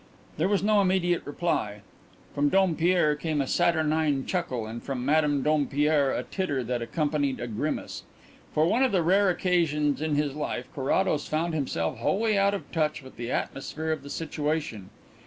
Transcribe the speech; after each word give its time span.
There 0.37 0.47
was 0.47 0.63
no 0.63 0.81
immediate 0.81 1.23
reply. 1.27 1.83
From 2.33 2.49
Dompierre 2.49 3.15
came 3.15 3.39
a 3.39 3.45
saturnine 3.45 4.25
chuckle 4.25 4.65
and 4.65 4.81
from 4.81 5.05
Madame 5.05 5.43
Dompierre 5.43 6.09
a 6.11 6.23
titter 6.23 6.63
that 6.63 6.81
accompanied 6.81 7.39
a 7.39 7.45
grimace. 7.45 8.01
For 8.51 8.65
one 8.65 8.81
of 8.81 8.91
the 8.91 9.03
rare 9.03 9.29
occasions 9.29 10.01
in 10.01 10.15
his 10.15 10.33
life 10.33 10.65
Carrados 10.73 11.27
found 11.27 11.53
himself 11.53 11.99
wholly 11.99 12.35
out 12.35 12.55
of 12.55 12.71
touch 12.71 13.03
with 13.03 13.15
the 13.15 13.29
atmosphere 13.29 13.91
of 13.91 14.01
the 14.01 14.09
situation. 14.09 14.89